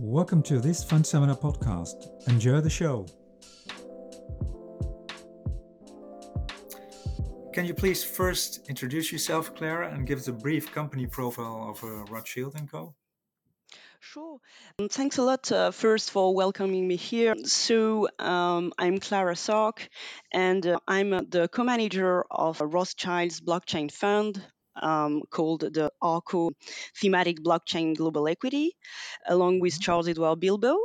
Welcome 0.00 0.44
to 0.44 0.60
this 0.60 0.84
Fund 0.84 1.04
Seminar 1.04 1.34
podcast. 1.34 2.28
Enjoy 2.28 2.60
the 2.60 2.70
show. 2.70 3.04
Can 7.52 7.64
you 7.64 7.74
please 7.74 8.04
first 8.04 8.68
introduce 8.68 9.10
yourself, 9.10 9.56
Klara, 9.56 9.92
and 9.92 10.06
give 10.06 10.20
us 10.20 10.28
a 10.28 10.32
brief 10.32 10.70
company 10.70 11.08
profile 11.08 11.70
of 11.70 11.82
uh, 11.82 12.04
Rothschild 12.12 12.54
& 12.68 12.70
Co.? 12.70 12.94
Sure. 13.98 14.38
Um, 14.78 14.88
thanks 14.88 15.18
a 15.18 15.22
lot 15.24 15.50
uh, 15.50 15.72
first 15.72 16.12
for 16.12 16.32
welcoming 16.32 16.86
me 16.86 16.94
here. 16.94 17.34
So, 17.42 18.06
um, 18.20 18.72
I'm 18.78 18.98
Klara 18.98 19.36
Sok, 19.36 19.88
and 20.32 20.64
uh, 20.64 20.78
I'm 20.86 21.12
uh, 21.12 21.22
the 21.28 21.48
co 21.48 21.64
manager 21.64 22.24
of 22.30 22.60
Rothschild's 22.60 23.40
blockchain 23.40 23.90
fund. 23.90 24.40
Um, 24.80 25.22
called 25.30 25.60
the 25.60 25.90
R-co 26.00 26.52
Thematic 27.00 27.42
Blockchain 27.42 27.96
Global 27.96 28.28
Equity, 28.28 28.76
along 29.26 29.60
with 29.60 29.80
Charles-Edouard 29.80 30.40
Bilbault 30.40 30.78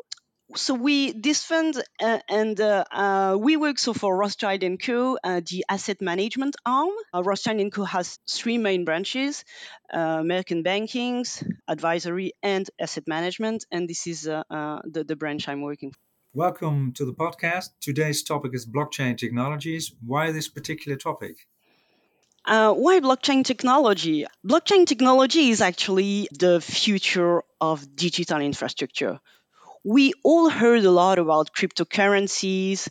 so 0.56 0.74
we 0.74 1.12
this 1.14 1.44
fund 1.44 1.82
uh, 2.02 2.20
and 2.30 2.60
uh, 2.60 2.84
uh, 2.92 3.38
we 3.40 3.58
work 3.58 3.80
so 3.80 3.94
for 3.94 4.16
Rothschild 4.16 4.64
and 4.64 4.82
Co. 4.82 5.18
Uh, 5.24 5.42
the 5.50 5.66
asset 5.70 6.02
management 6.02 6.56
arm. 6.66 6.92
Uh, 7.14 7.24
Rothschild 7.24 7.60
and 7.60 7.72
Co. 7.72 7.84
has 7.84 8.20
three 8.30 8.58
main 8.58 8.86
branches: 8.86 9.44
uh, 9.92 10.22
merchant 10.24 10.66
bankings, 10.66 11.44
advisory, 11.68 12.34
and 12.44 12.70
asset 12.80 13.06
management. 13.08 13.66
And 13.72 13.90
this 13.90 14.06
is 14.08 14.24
the, 14.24 15.04
the 15.08 15.16
branch 15.16 15.48
I'm 15.48 15.62
working 15.62 15.92
for. 15.92 15.98
Welcome 16.36 16.94
to 16.94 17.06
the 17.06 17.14
podcast. 17.14 17.70
Today's 17.80 18.24
topic 18.24 18.54
is 18.54 18.66
blockchain 18.66 19.18
technologies. 19.18 19.94
Why 20.06 20.32
this 20.32 20.50
particular 20.50 20.98
topic? 20.98 21.48
Uh, 22.46 22.74
why 22.74 23.00
blockchain 23.00 23.46
technology? 23.46 24.26
Blockchain 24.46 24.86
technology 24.86 25.50
is 25.50 25.62
actually 25.62 26.28
the 26.32 26.60
future 26.60 27.42
of 27.62 27.96
digital 27.96 28.42
infrastructure 28.42 29.20
we 29.84 30.14
all 30.24 30.50
heard 30.50 30.86
a 30.86 30.92
lot 30.92 31.20
about 31.20 31.54
cryptocurrencies 31.54 32.88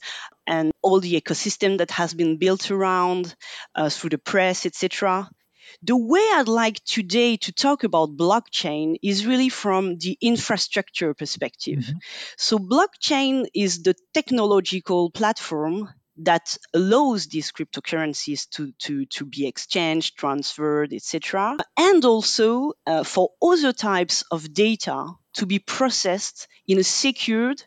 and 0.46 0.72
all 0.82 1.00
the 1.00 1.20
ecosystem 1.20 1.78
that 1.78 1.90
has 1.90 2.12
been 2.14 2.36
built 2.36 2.70
around 2.70 3.34
uh, 3.74 3.88
through 3.88 4.10
the 4.10 4.18
press, 4.18 4.66
etc. 4.66 5.28
The 5.82 5.96
way 5.96 6.24
I'd 6.34 6.48
like 6.48 6.84
today 6.84 7.38
to 7.38 7.52
talk 7.52 7.84
about 7.84 8.16
blockchain 8.16 8.96
is 9.02 9.26
really 9.26 9.48
from 9.48 9.96
the 9.98 10.18
infrastructure 10.20 11.14
perspective. 11.14 11.78
Mm-hmm. 11.78 11.98
So, 12.36 12.58
blockchain 12.58 13.46
is 13.54 13.82
the 13.82 13.94
technological 14.12 15.10
platform 15.10 15.88
that 16.18 16.56
allows 16.74 17.26
these 17.26 17.52
cryptocurrencies 17.52 18.48
to, 18.50 18.72
to, 18.78 19.06
to 19.06 19.24
be 19.24 19.46
exchanged, 19.46 20.16
transferred, 20.16 20.92
etc. 20.92 21.56
And 21.76 22.04
also 22.04 22.72
uh, 22.86 23.04
for 23.04 23.30
other 23.42 23.72
types 23.72 24.24
of 24.30 24.52
data 24.52 25.06
to 25.34 25.46
be 25.46 25.58
processed 25.58 26.48
in 26.66 26.78
a 26.78 26.84
secured, 26.84 27.62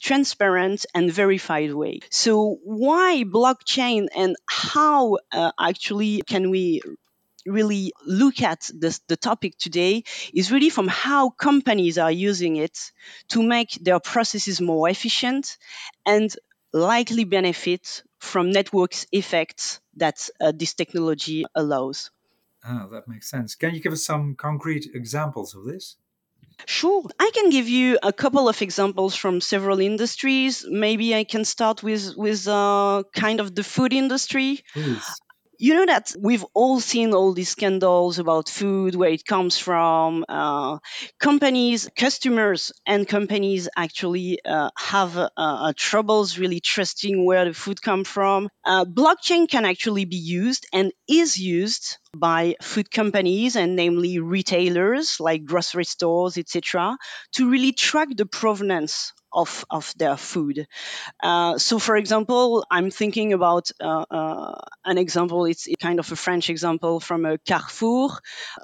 transparent, 0.00 0.86
and 0.94 1.12
verified 1.12 1.74
way. 1.74 2.00
So, 2.10 2.58
why 2.62 3.24
blockchain 3.26 4.06
and 4.14 4.36
how 4.48 5.18
uh, 5.32 5.50
actually 5.58 6.22
can 6.22 6.50
we 6.50 6.80
really 7.46 7.92
look 8.04 8.42
at 8.42 8.68
this, 8.74 9.00
the 9.08 9.16
topic 9.16 9.56
today 9.58 10.04
is 10.34 10.52
really 10.52 10.70
from 10.70 10.86
how 10.88 11.30
companies 11.30 11.98
are 11.98 12.12
using 12.12 12.56
it 12.56 12.78
to 13.28 13.42
make 13.42 13.70
their 13.80 14.00
processes 14.00 14.60
more 14.60 14.88
efficient 14.88 15.56
and 16.06 16.34
likely 16.72 17.24
benefit 17.24 18.02
from 18.18 18.50
networks 18.50 19.06
effects 19.12 19.80
that 19.96 20.28
uh, 20.40 20.52
this 20.54 20.74
technology 20.74 21.44
allows. 21.54 22.10
Ah, 22.64 22.88
that 22.90 23.08
makes 23.08 23.30
sense. 23.30 23.54
Can 23.54 23.74
you 23.74 23.80
give 23.80 23.92
us 23.92 24.04
some 24.04 24.34
concrete 24.34 24.90
examples 24.94 25.54
of 25.54 25.64
this? 25.64 25.96
Sure. 26.66 27.04
I 27.18 27.30
can 27.32 27.50
give 27.50 27.68
you 27.68 27.98
a 28.02 28.12
couple 28.12 28.48
of 28.48 28.60
examples 28.62 29.14
from 29.14 29.40
several 29.40 29.80
industries. 29.80 30.66
Maybe 30.68 31.14
I 31.14 31.24
can 31.24 31.44
start 31.44 31.82
with 31.82 32.16
with 32.16 32.46
uh, 32.48 33.04
kind 33.14 33.40
of 33.40 33.54
the 33.54 33.62
food 33.62 33.92
industry. 33.92 34.64
Please. 34.74 35.20
You 35.60 35.74
know 35.74 35.86
that 35.86 36.14
we've 36.16 36.44
all 36.54 36.78
seen 36.78 37.12
all 37.12 37.32
these 37.32 37.48
scandals 37.48 38.20
about 38.20 38.48
food, 38.48 38.94
where 38.94 39.10
it 39.10 39.24
comes 39.24 39.58
from. 39.58 40.24
Uh, 40.28 40.78
companies, 41.18 41.90
customers, 41.96 42.70
and 42.86 43.08
companies 43.08 43.68
actually 43.76 44.38
uh, 44.44 44.70
have 44.78 45.16
uh, 45.16 45.30
uh 45.36 45.72
troubles 45.76 46.38
really 46.38 46.60
trusting 46.60 47.24
where 47.26 47.44
the 47.46 47.54
food 47.54 47.82
comes 47.82 48.06
from. 48.06 48.48
Uh, 48.64 48.84
blockchain 48.84 49.50
can 49.50 49.64
actually 49.64 50.04
be 50.04 50.16
used 50.16 50.64
and 50.72 50.92
is 51.08 51.36
used 51.36 51.98
by 52.16 52.56
food 52.62 52.90
companies 52.90 53.56
and 53.56 53.76
namely 53.76 54.18
retailers 54.18 55.20
like 55.20 55.44
grocery 55.44 55.84
stores, 55.84 56.38
etc., 56.38 56.96
to 57.32 57.50
really 57.50 57.72
track 57.72 58.08
the 58.16 58.26
provenance 58.26 59.12
of, 59.32 59.64
of 59.70 59.92
their 59.96 60.16
food. 60.16 60.66
Uh, 61.22 61.58
so, 61.58 61.78
for 61.78 61.96
example, 61.96 62.64
I'm 62.70 62.90
thinking 62.90 63.32
about 63.32 63.70
uh, 63.80 64.04
uh, 64.10 64.54
an 64.84 64.98
example. 64.98 65.44
It's 65.44 65.68
kind 65.80 65.98
of 65.98 66.10
a 66.10 66.16
French 66.16 66.50
example 66.50 67.00
from 67.00 67.24
a 67.24 67.38
Carrefour, 67.38 68.10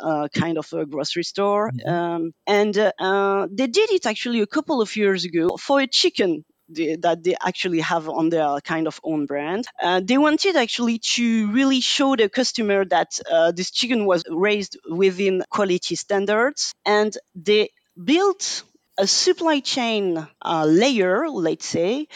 uh, 0.00 0.28
kind 0.34 0.58
of 0.58 0.72
a 0.72 0.86
grocery 0.86 1.24
store, 1.24 1.70
mm-hmm. 1.70 1.88
um, 1.88 2.32
and 2.46 2.76
uh, 2.78 3.46
they 3.50 3.66
did 3.66 3.90
it 3.90 4.06
actually 4.06 4.40
a 4.40 4.46
couple 4.46 4.80
of 4.80 4.96
years 4.96 5.24
ago 5.24 5.56
for 5.56 5.80
a 5.80 5.86
chicken 5.86 6.44
that 6.68 7.22
they 7.22 7.34
actually 7.44 7.80
have 7.80 8.08
on 8.08 8.30
their 8.30 8.60
kind 8.60 8.86
of 8.86 9.00
own 9.04 9.26
brand. 9.26 9.66
Uh, 9.82 10.00
they 10.02 10.18
wanted 10.18 10.56
actually 10.56 10.98
to 10.98 11.50
really 11.52 11.80
show 11.80 12.16
the 12.16 12.28
customer 12.28 12.84
that 12.86 13.18
uh, 13.30 13.52
this 13.52 13.70
chicken 13.70 14.06
was 14.06 14.24
raised 14.30 14.78
within 14.88 15.42
quality 15.50 15.94
standards, 15.94 16.74
and 16.84 17.16
they 17.34 17.70
built 18.02 18.62
a 18.96 19.06
supply 19.06 19.60
chain 19.60 20.26
uh, 20.42 20.64
layer, 20.64 21.28
let's 21.28 21.66
say, 21.66 22.06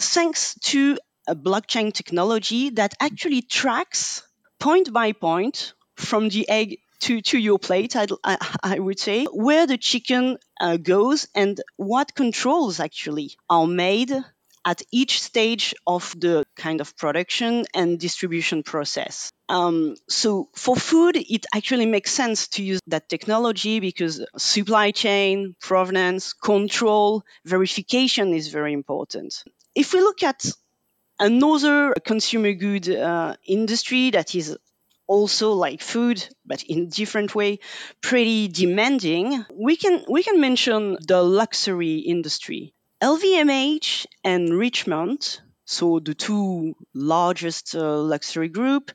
thanks 0.00 0.54
to 0.60 0.98
a 1.26 1.34
blockchain 1.34 1.92
technology 1.92 2.70
that 2.70 2.94
actually 3.00 3.42
tracks 3.42 4.22
point 4.58 4.92
by 4.92 5.12
point 5.12 5.74
from 5.96 6.28
the 6.28 6.48
egg 6.48 6.78
to, 7.00 7.20
to 7.20 7.38
your 7.38 7.58
plate, 7.58 7.96
I'd, 7.96 8.10
I, 8.24 8.36
I 8.62 8.78
would 8.78 8.98
say, 8.98 9.24
where 9.26 9.66
the 9.66 9.78
chicken 9.78 10.38
uh, 10.60 10.76
goes 10.76 11.28
and 11.34 11.60
what 11.76 12.14
controls 12.14 12.80
actually 12.80 13.32
are 13.48 13.66
made 13.66 14.12
at 14.64 14.82
each 14.92 15.22
stage 15.22 15.74
of 15.86 16.14
the 16.18 16.44
kind 16.56 16.80
of 16.80 16.96
production 16.96 17.64
and 17.74 17.98
distribution 17.98 18.62
process. 18.62 19.30
Um, 19.48 19.96
so 20.08 20.50
for 20.54 20.76
food, 20.76 21.16
it 21.16 21.46
actually 21.54 21.86
makes 21.86 22.10
sense 22.10 22.48
to 22.48 22.62
use 22.62 22.80
that 22.88 23.08
technology 23.08 23.80
because 23.80 24.24
supply 24.36 24.90
chain, 24.90 25.54
provenance, 25.60 26.34
control, 26.34 27.22
verification 27.46 28.34
is 28.34 28.48
very 28.48 28.74
important. 28.74 29.42
If 29.74 29.94
we 29.94 30.00
look 30.00 30.22
at 30.22 30.44
another 31.18 31.94
consumer 32.04 32.52
good 32.52 32.88
uh, 32.90 33.36
industry 33.46 34.10
that 34.10 34.34
is 34.34 34.56
also 35.08 35.52
like 35.54 35.82
food 35.82 36.24
but 36.46 36.62
in 36.64 36.88
different 36.88 37.34
way 37.34 37.58
pretty 38.00 38.46
demanding 38.48 39.44
we 39.52 39.76
can 39.76 40.04
we 40.08 40.22
can 40.22 40.40
mention 40.40 40.96
the 41.08 41.22
luxury 41.22 41.96
industry 41.96 42.72
LVMH 43.00 44.06
and 44.24 44.48
Richemont, 44.48 45.40
so 45.64 46.00
the 46.00 46.14
two 46.14 46.74
largest 46.94 47.76
uh, 47.76 47.96
luxury 47.98 48.48
group, 48.48 48.90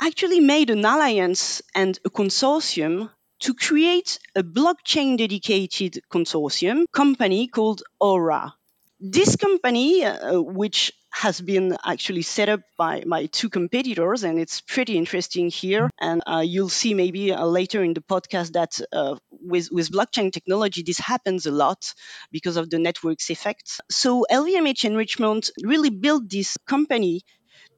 actually 0.00 0.38
made 0.38 0.70
an 0.70 0.84
alliance 0.84 1.60
and 1.74 1.98
a 2.04 2.10
consortium 2.10 3.10
to 3.40 3.54
create 3.54 4.20
a 4.36 4.44
blockchain 4.44 5.18
dedicated 5.18 6.00
consortium 6.12 6.84
company 6.92 7.48
called 7.48 7.82
Aura. 7.98 8.54
This 9.00 9.34
company, 9.34 10.04
uh, 10.04 10.40
which 10.40 10.92
has 11.10 11.40
been 11.40 11.76
actually 11.84 12.22
set 12.22 12.48
up 12.48 12.60
by 12.78 13.02
my 13.06 13.26
two 13.26 13.48
competitors, 13.50 14.22
and 14.24 14.38
it's 14.38 14.60
pretty 14.60 14.96
interesting 14.96 15.50
here. 15.50 15.90
And 16.00 16.22
uh, 16.26 16.44
you'll 16.46 16.68
see 16.68 16.94
maybe 16.94 17.32
uh, 17.32 17.44
later 17.44 17.82
in 17.82 17.94
the 17.94 18.00
podcast 18.00 18.52
that 18.52 18.80
uh, 18.92 19.16
with 19.30 19.70
with 19.72 19.90
blockchain 19.90 20.32
technology, 20.32 20.82
this 20.82 20.98
happens 20.98 21.46
a 21.46 21.50
lot 21.50 21.94
because 22.30 22.56
of 22.56 22.70
the 22.70 22.78
networks 22.78 23.30
effect. 23.30 23.80
So 23.90 24.26
LVMH 24.30 24.84
and 24.84 24.96
Richemont 24.96 25.50
really 25.62 25.90
built 25.90 26.28
this 26.30 26.56
company 26.66 27.22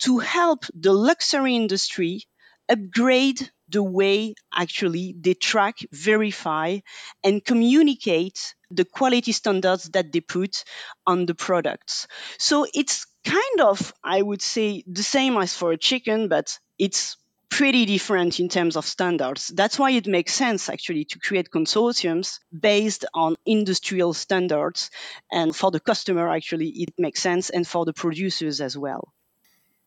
to 0.00 0.18
help 0.18 0.64
the 0.74 0.92
luxury 0.92 1.56
industry 1.56 2.24
upgrade 2.68 3.50
the 3.72 3.82
way 3.82 4.34
actually 4.54 5.14
they 5.18 5.34
track, 5.34 5.78
verify, 5.92 6.78
and 7.24 7.44
communicate 7.44 8.54
the 8.70 8.84
quality 8.84 9.32
standards 9.32 9.84
that 9.90 10.12
they 10.12 10.20
put 10.20 10.64
on 11.06 11.26
the 11.26 11.34
products. 11.34 12.06
So 12.38 12.66
it's 12.74 13.06
kind 13.24 13.60
of, 13.60 13.92
I 14.04 14.22
would 14.22 14.42
say, 14.42 14.84
the 14.86 15.02
same 15.02 15.36
as 15.36 15.54
for 15.54 15.72
a 15.72 15.78
chicken, 15.78 16.28
but 16.28 16.58
it's 16.78 17.16
pretty 17.50 17.84
different 17.84 18.40
in 18.40 18.48
terms 18.48 18.76
of 18.76 18.86
standards. 18.86 19.48
That's 19.48 19.78
why 19.78 19.90
it 19.92 20.06
makes 20.06 20.34
sense 20.34 20.68
actually 20.70 21.04
to 21.06 21.18
create 21.18 21.50
consortiums 21.50 22.38
based 22.58 23.04
on 23.14 23.36
industrial 23.44 24.14
standards. 24.14 24.90
And 25.30 25.54
for 25.54 25.70
the 25.70 25.80
customer, 25.80 26.28
actually, 26.30 26.68
it 26.68 26.94
makes 26.98 27.20
sense, 27.20 27.50
and 27.50 27.66
for 27.66 27.84
the 27.84 27.92
producers 27.92 28.60
as 28.60 28.76
well. 28.76 29.12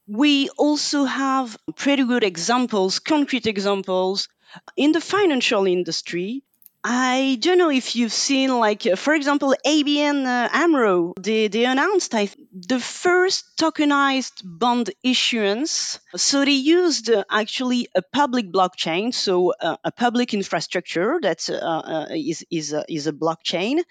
We 0.07 0.49
also 0.49 1.05
have 1.05 1.57
pretty 1.75 2.05
good 2.05 2.23
examples, 2.23 2.99
concrete 2.99 3.47
examples 3.47 4.27
in 4.77 4.91
the 4.91 5.01
financial 5.01 5.65
industry. 5.65 6.43
I 6.87 7.39
don't 7.41 7.57
know 7.57 7.71
if 7.71 7.95
you've 7.95 8.13
seen, 8.13 8.59
like, 8.59 8.85
uh, 8.85 8.95
for 8.95 9.15
example, 9.15 9.55
ABN 9.65 10.27
uh, 10.27 10.49
AMRO. 10.53 11.13
They, 11.19 11.47
they 11.47 11.65
announced 11.65 12.13
I, 12.13 12.29
the 12.53 12.79
first 12.79 13.57
tokenized 13.57 14.43
bond 14.43 14.91
issuance. 15.01 15.99
So 16.15 16.45
they 16.45 16.51
used 16.51 17.09
uh, 17.09 17.23
actually 17.27 17.87
a 17.95 18.03
public 18.03 18.51
blockchain, 18.51 19.15
so 19.15 19.53
uh, 19.59 19.77
a 19.83 19.91
public 19.91 20.35
infrastructure 20.35 21.17
that 21.23 21.49
uh, 21.49 21.55
uh, 21.55 22.07
is 22.11 22.45
is 22.51 22.71
a, 22.71 22.85
is 22.87 23.07
a 23.07 23.13
blockchain, 23.13 23.81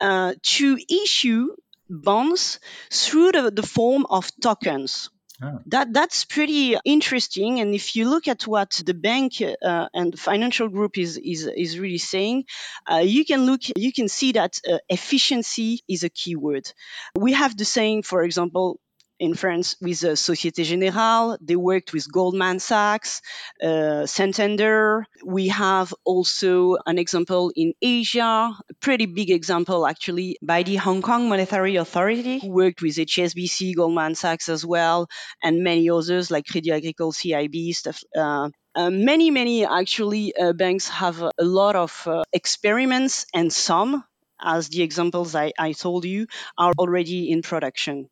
yeah. 0.00 0.32
to 0.40 0.78
issue 0.88 1.48
bonds 1.90 2.60
through 2.92 3.32
the, 3.32 3.50
the 3.50 3.66
form 3.66 4.06
of 4.08 4.30
tokens. 4.40 5.10
Oh. 5.40 5.60
That 5.66 5.92
that's 5.92 6.24
pretty 6.24 6.76
interesting. 6.84 7.60
And 7.60 7.72
if 7.72 7.94
you 7.94 8.10
look 8.10 8.26
at 8.26 8.46
what 8.46 8.70
the 8.84 8.94
bank 8.94 9.34
uh, 9.40 9.88
and 9.94 10.18
financial 10.18 10.68
group 10.68 10.98
is 10.98 11.16
is 11.16 11.46
is 11.46 11.78
really 11.78 11.98
saying, 11.98 12.44
uh, 12.90 12.96
you 13.04 13.24
can 13.24 13.46
look, 13.46 13.60
you 13.76 13.92
can 13.92 14.08
see 14.08 14.32
that 14.32 14.58
uh, 14.68 14.78
efficiency 14.88 15.80
is 15.88 16.02
a 16.02 16.08
key 16.08 16.34
word. 16.34 16.72
We 17.14 17.34
have 17.34 17.56
the 17.56 17.64
saying, 17.64 18.02
for 18.02 18.22
example, 18.24 18.80
in 19.18 19.34
France 19.34 19.76
with 19.80 20.04
uh, 20.04 20.16
Societe 20.16 20.64
Generale. 20.64 21.38
They 21.40 21.56
worked 21.56 21.92
with 21.92 22.10
Goldman 22.10 22.60
Sachs, 22.60 23.20
uh, 23.62 24.06
Santander. 24.06 25.06
We 25.24 25.48
have 25.48 25.94
also 26.04 26.76
an 26.86 26.98
example 26.98 27.52
in 27.54 27.74
Asia, 27.82 28.22
a 28.24 28.74
pretty 28.80 29.06
big 29.06 29.30
example 29.30 29.86
actually 29.86 30.38
by 30.42 30.62
the 30.62 30.76
Hong 30.76 31.02
Kong 31.02 31.28
Monetary 31.28 31.76
Authority, 31.76 32.38
who 32.38 32.50
worked 32.50 32.82
with 32.82 32.96
HSBC, 32.96 33.76
Goldman 33.76 34.14
Sachs 34.14 34.48
as 34.48 34.64
well, 34.64 35.08
and 35.42 35.64
many 35.64 35.90
others 35.90 36.30
like 36.30 36.44
Crédit 36.44 36.72
Agricole, 36.72 37.12
CIB, 37.12 37.74
stuff. 37.74 38.02
Uh, 38.16 38.50
uh, 38.74 38.90
many, 38.90 39.30
many 39.30 39.66
actually 39.66 40.34
uh, 40.36 40.52
banks 40.52 40.88
have 40.88 41.20
a, 41.20 41.32
lot 41.40 41.74
of 41.74 42.06
uh, 42.06 42.22
experiments, 42.32 43.26
and 43.34 43.52
some, 43.52 44.04
as 44.40 44.68
the 44.68 44.82
examples 44.82 45.34
I, 45.34 45.52
I 45.58 45.72
told 45.72 46.04
you, 46.04 46.28
are 46.56 46.72
already 46.78 47.32
in 47.32 47.42
production. 47.42 48.08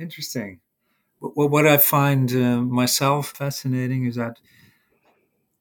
Interesting. 0.00 0.60
Well, 1.20 1.50
what 1.50 1.66
I 1.66 1.76
find 1.76 2.32
uh, 2.32 2.62
myself 2.62 3.32
fascinating 3.36 4.06
is 4.06 4.14
that 4.14 4.38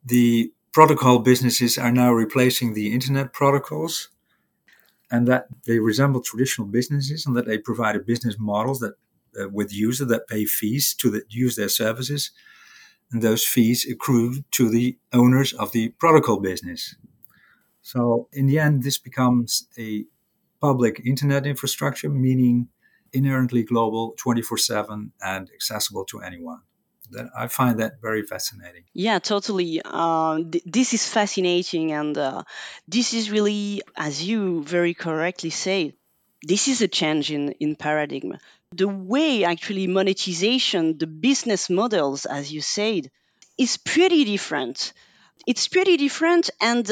the 0.06 0.54
protocol 0.72 1.20
businesses 1.20 1.78
are 1.78 1.92
now 1.92 2.14
replacing 2.14 2.74
the 2.74 2.94
internet 2.94 3.34
protocols 3.34 4.08
and 5.12 5.28
that 5.28 5.48
they 5.68 5.80
resemble 5.80 6.22
traditional 6.22 6.68
businesses 6.68 7.26
and 7.26 7.36
that 7.36 7.48
they 7.48 7.58
provide 7.58 7.98
a 7.98 8.00
business 8.00 8.38
models 8.40 8.80
that 8.80 8.94
uh, 9.40 9.50
with 9.50 9.74
users 9.74 10.08
that 10.08 10.28
pay 10.28 10.46
fees 10.46 10.94
to 10.94 11.10
the, 11.10 11.24
use 11.28 11.58
their 11.58 11.70
services 11.70 12.32
and 13.12 13.22
those 13.22 13.46
fees 13.46 13.86
accrue 13.92 14.44
to 14.52 14.70
the 14.70 14.98
owners 15.12 15.52
of 15.54 15.74
the 15.74 15.90
protocol 16.00 16.40
business 16.40 16.96
so 17.82 18.28
in 18.32 18.48
the 18.48 18.58
end 18.58 18.84
this 18.84 18.98
becomes 18.98 19.68
a 19.78 20.06
public 20.62 21.02
internet 21.06 21.46
infrastructure 21.46 22.10
meaning 22.10 22.70
inherently 23.14 23.64
global, 23.64 24.16
24 24.18 24.58
7, 24.58 25.12
and 25.22 25.50
accessible 25.54 26.06
to 26.06 26.22
anyone. 26.22 26.62
That 27.12 27.30
I 27.36 27.48
find 27.48 27.80
that 27.80 28.02
very 28.02 28.22
fascinating. 28.22 28.84
Yeah, 28.94 29.18
totally. 29.18 29.82
Uh, 29.84 30.44
th- 30.52 30.64
this 30.66 30.94
is 30.94 31.08
fascinating, 31.08 31.92
and 31.92 32.16
uh, 32.16 32.44
this 32.88 33.14
is 33.14 33.32
really, 33.32 33.82
as 33.98 34.24
you 34.24 34.64
very 34.64 34.94
correctly 34.94 35.50
say, 35.50 35.96
this 36.44 36.68
is 36.68 36.82
a 36.82 36.88
change 36.88 37.32
in, 37.32 37.52
in 37.54 37.76
paradigm. 37.76 38.38
The 38.72 38.88
way 38.88 39.44
actually 39.44 39.88
monetization, 39.88 40.98
the 40.98 41.08
business 41.08 41.70
models, 41.70 42.26
as 42.26 42.52
you 42.54 42.62
said, 42.62 43.10
is 43.58 43.78
pretty 43.78 44.24
different. 44.24 44.94
It's 45.48 45.68
pretty 45.68 45.98
different, 45.98 46.52
and 46.62 46.90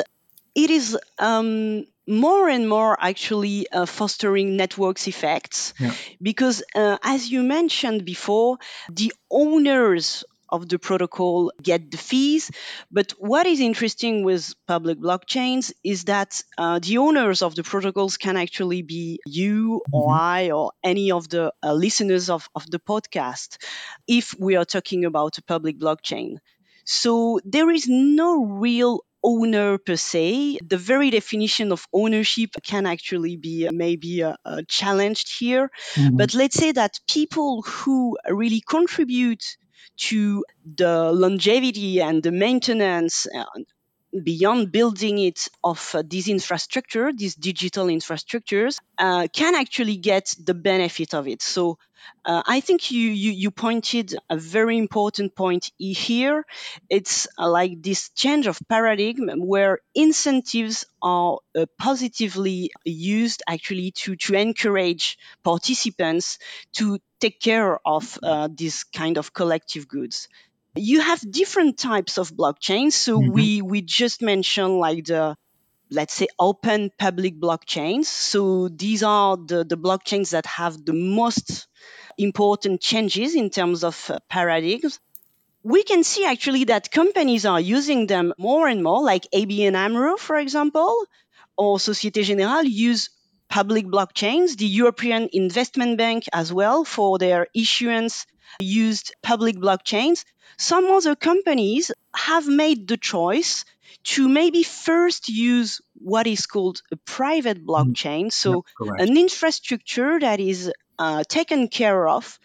it 0.56 0.70
is 0.72 0.98
um, 1.20 1.86
more 2.08 2.48
and 2.50 2.68
more 2.70 2.98
actually 3.00 3.70
uh, 3.70 3.86
fostering 3.86 4.56
networks 4.56 5.08
effects 5.08 5.74
yeah. 5.80 5.94
because 6.22 6.64
uh, 6.76 6.98
as 7.04 7.30
you 7.30 7.44
mentioned 7.44 8.06
before 8.06 8.58
the 8.90 9.14
owners 9.30 10.24
of 10.50 10.70
the 10.70 10.80
protocol 10.80 11.52
get 11.62 11.92
the 11.92 11.98
fees. 11.98 12.52
But 12.92 13.12
what 13.18 13.46
is 13.46 13.60
interesting 13.60 14.24
with 14.24 14.54
public 14.68 15.00
blockchains 15.00 15.74
is 15.84 16.06
that 16.06 16.42
uh, 16.58 16.80
the 16.80 17.00
owners 17.00 17.42
of 17.42 17.56
the 17.56 17.64
protocols 17.64 18.18
can 18.18 18.38
actually 18.38 18.82
be 18.82 19.20
you 19.26 19.82
mm-hmm. 19.82 19.96
or 19.96 20.14
I 20.14 20.52
or 20.52 20.72
any 20.84 21.12
of 21.12 21.30
the 21.30 21.54
uh, 21.64 21.74
listeners 21.74 22.30
of, 22.30 22.50
of 22.56 22.70
the 22.70 22.80
podcast 22.80 23.58
if 24.08 24.34
we 24.40 24.56
are 24.56 24.66
talking 24.66 25.06
about 25.06 25.38
a 25.38 25.44
public 25.44 25.80
blockchain. 25.80 26.38
So 26.86 27.42
there 27.44 27.70
is 27.70 27.88
no 27.90 28.46
real 28.46 29.02
owner 29.28 29.78
per 29.78 29.98
se. 29.98 30.60
The 30.66 30.78
very 30.78 31.10
definition 31.12 31.72
of 31.72 31.86
ownership 31.92 32.52
can 32.64 32.86
actually 32.86 33.36
be 33.36 33.68
maybe 33.72 34.24
uh, 34.24 34.36
uh, 34.46 34.62
challenged 34.80 35.28
here. 35.40 35.70
Mm-hmm. 35.96 36.18
But 36.18 36.34
let's 36.34 36.56
say 36.56 36.72
that 36.72 37.00
people 37.08 37.62
who 37.64 38.18
really 38.30 38.62
contribute 38.62 39.44
to 40.10 40.46
the 40.64 41.12
longevity 41.12 42.02
and 42.02 42.24
the 42.24 42.32
maintenance 42.32 43.26
uh, 43.26 43.46
beyond 44.24 44.72
building 44.72 45.20
it 45.20 45.48
of 45.64 45.92
uh, 45.94 46.04
this 46.06 46.28
infrastructure, 46.28 47.12
these 47.14 47.36
digital 47.36 47.88
infrastructures, 47.88 48.80
uh, 48.98 49.28
can 49.34 49.56
actually 49.56 49.98
get 49.98 50.34
the 50.44 50.54
benefit 50.54 51.14
of 51.14 51.28
it. 51.28 51.42
So 51.42 51.78
uh, 52.26 52.44
I 52.46 52.60
think 52.60 52.92
you, 52.92 53.10
you, 53.10 53.32
you 53.32 53.52
pointed 53.52 54.16
a 54.30 54.38
very 54.38 54.78
important 54.78 55.36
point 55.36 55.72
here. 55.78 56.46
It's 56.90 57.28
uh, 57.38 57.50
like 57.50 57.82
this 57.82 58.10
change 58.10 58.48
of 58.48 58.60
paradigm 58.70 59.30
where 59.38 59.80
incentives 59.96 60.86
are 61.02 61.40
uh, 61.58 61.66
positively 61.78 62.72
used 62.84 63.44
actually 63.48 63.92
to 63.92 64.16
to 64.16 64.34
encourage 64.36 65.18
participants 65.44 66.40
to 66.74 67.00
take 67.20 67.40
care 67.40 67.80
of 67.86 68.20
uh, 68.24 68.48
this 68.52 68.84
kind 68.84 69.18
of 69.18 69.34
collective 69.34 69.88
goods 69.88 70.28
you 70.78 71.02
have 71.02 71.20
different 71.30 71.78
types 71.78 72.18
of 72.18 72.32
blockchains. 72.32 72.94
So 72.94 73.20
mm-hmm. 73.20 73.32
we 73.32 73.62
we 73.62 73.82
just 73.82 74.22
mentioned 74.22 74.78
like 74.78 75.06
the 75.06 75.36
let's 75.90 76.14
say 76.14 76.28
open 76.40 76.92
public 76.98 77.40
blockchains. 77.40 78.06
So 78.06 78.68
these 78.68 79.04
are 79.04 79.38
the, 79.38 79.64
the 79.64 79.78
blockchains 79.78 80.32
that 80.32 80.46
have 80.46 80.84
the 80.84 80.94
most 80.94 81.68
important 82.18 82.82
changes 82.82 83.36
in 83.36 83.50
terms 83.50 83.84
of 83.84 84.10
uh, 84.10 84.20
paradigms. 84.30 85.00
We 85.64 85.84
can 85.84 86.04
see 86.04 86.26
actually 86.26 86.66
that 86.66 86.92
companies 86.92 87.46
are 87.46 87.60
using 87.60 88.08
them 88.08 88.34
more 88.38 88.68
and 88.68 88.84
more, 88.84 89.04
like 89.04 89.28
ABN 89.34 89.76
AMRO, 89.76 90.18
for 90.18 90.38
example, 90.38 91.06
or 91.58 91.80
Societe 91.80 92.24
Generale 92.24 92.66
use 92.66 93.10
public 93.50 93.86
blockchains. 93.86 94.58
The 94.58 94.66
European 94.68 95.30
Investment 95.34 95.98
Bank 95.98 96.26
as 96.32 96.54
well 96.54 96.84
for 96.86 97.18
their 97.18 97.48
issuance 97.54 98.26
used 98.60 99.14
public 99.22 99.58
blockchains. 99.58 100.24
Some 100.58 100.86
other 100.88 101.16
companies 101.16 101.92
have 102.16 102.48
made 102.48 102.88
the 102.88 102.98
choice 102.98 103.66
to 104.04 104.28
maybe 104.28 104.64
first 104.64 105.30
use 105.30 105.82
what 105.96 106.28
is 106.28 106.46
called 106.46 106.82
a 106.92 106.96
private 106.98 107.58
mm-hmm. 107.58 107.70
blockchain, 107.70 108.32
so 108.32 108.66
an 108.80 109.18
infrastructure 109.18 110.20
that 110.20 110.40
is 110.40 110.72
uh, 110.98 111.24
taken 111.28 111.68
care 111.68 112.08
of 112.08 112.40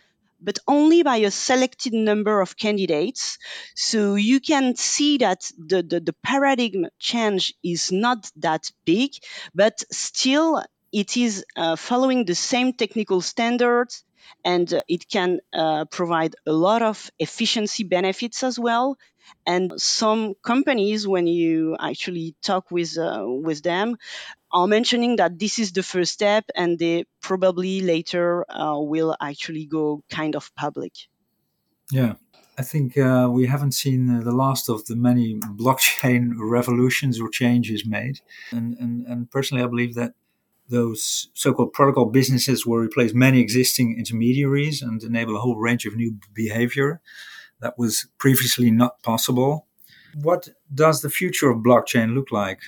but 0.44 0.58
only 0.66 1.02
by 1.02 1.18
a 1.18 1.30
selected 1.30 1.92
number 1.92 2.40
of 2.40 2.56
candidates. 2.56 3.38
So 3.76 4.16
you 4.16 4.40
can 4.40 4.76
see 4.76 5.18
that 5.18 5.50
the, 5.56 5.82
the, 5.82 6.00
the, 6.00 6.12
paradigm 6.14 6.86
change 6.98 7.54
is 7.62 7.92
not 7.92 8.28
that 8.36 8.70
big, 8.84 9.12
but 9.54 9.84
still 9.92 10.62
it 10.92 11.16
is 11.16 11.44
uh, 11.56 11.76
following 11.76 12.24
the 12.24 12.34
same 12.34 12.72
technical 12.72 13.20
standards 13.20 14.04
and 14.44 14.72
uh, 14.72 14.80
it 14.88 15.08
can 15.08 15.40
uh, 15.52 15.84
provide 15.86 16.36
a 16.46 16.52
lot 16.52 16.82
of 16.82 17.10
efficiency 17.18 17.84
benefits 17.84 18.42
as 18.42 18.58
well. 18.58 18.96
And 19.46 19.80
some 19.80 20.34
companies, 20.42 21.06
when 21.06 21.26
you 21.26 21.76
actually 21.78 22.34
talk 22.42 22.70
with 22.70 22.98
uh, 22.98 23.24
with 23.26 23.62
them, 23.62 23.96
are 24.52 24.66
mentioning 24.66 25.16
that 25.16 25.38
this 25.38 25.58
is 25.58 25.72
the 25.72 25.82
first 25.82 26.12
step, 26.12 26.44
and 26.54 26.78
they 26.78 27.04
probably 27.20 27.80
later 27.80 28.44
will 28.50 29.16
actually 29.20 29.66
go 29.66 30.02
kind 30.10 30.34
of 30.36 30.54
public. 30.56 30.92
Yeah, 31.90 32.14
I 32.58 32.62
think 32.62 32.98
uh, 32.98 33.28
we 33.30 33.46
haven't 33.46 33.72
seen 33.72 34.20
the 34.20 34.32
last 34.32 34.68
of 34.68 34.84
the 34.84 34.96
many 34.96 35.36
blockchain 35.40 36.32
revolutions 36.36 37.20
or 37.20 37.28
changes 37.28 37.86
made, 37.86 38.20
and 38.50 38.76
and, 38.78 39.06
and 39.06 39.30
personally, 39.30 39.64
I 39.64 39.66
believe 39.66 39.94
that 39.94 40.14
those 40.72 41.28
so-called 41.34 41.72
protocol 41.74 42.06
businesses 42.06 42.66
will 42.66 42.78
replace 42.78 43.12
many 43.12 43.40
existing 43.40 43.96
intermediaries 43.98 44.82
and 44.82 45.02
enable 45.04 45.36
a 45.36 45.40
whole 45.40 45.56
range 45.56 45.84
of 45.84 45.94
new 45.94 46.16
behavior 46.34 47.00
that 47.60 47.74
was 47.78 48.08
previously 48.18 48.70
not 48.70 49.02
possible. 49.02 49.66
What 50.14 50.48
does 50.74 51.02
the 51.02 51.10
future 51.10 51.50
of 51.50 51.58
blockchain 51.58 52.14
look 52.14 52.32
like? 52.32 52.60